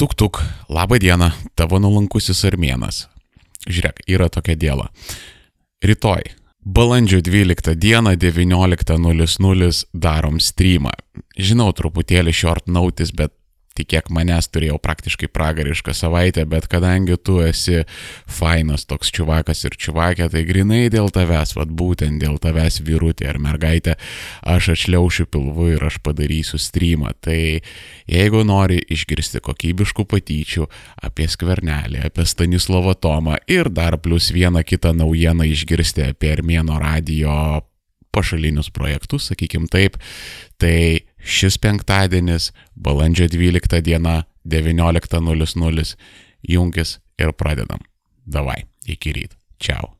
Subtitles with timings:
[0.00, 0.38] Tuk tuk,
[0.72, 1.26] laba diena,
[1.60, 3.02] tavo nulankusis armėnas.
[3.68, 4.86] Žiūrėk, yra tokia diena.
[5.84, 6.22] Rytoj,
[6.64, 10.94] balandžio 12 dieną 19.00 darom streamą.
[11.36, 13.34] Žinau, truputėlį short notice, bet
[13.80, 17.82] tikėk manęs turėjau praktiškai pragarišką savaitę, bet kadangi tu esi
[18.30, 23.40] fainas toks čiuvakas ir čiuvakė, tai grinai dėl tavęs, vad būtent dėl tavęs vyrutė ar
[23.42, 23.96] mergaitė,
[24.42, 27.14] aš atšliaušiu pilvu ir aš padarysiu streamą.
[27.20, 27.40] Tai
[28.10, 30.68] jeigu nori išgirsti kokybiškų patyčių
[31.06, 37.60] apie skvernelį, apie Stanislavą Tomą ir dar plus vieną kitą naujieną išgirsti apie Armėno radio
[38.10, 39.96] pašalinius projektus, sakykim taip,
[40.58, 45.96] tai šis penktadienis, balandžio 12 diena, 19.00,
[46.42, 47.84] jungis ir pradedam.
[48.24, 49.36] Davai, iki ryt.
[49.60, 49.92] Čiau.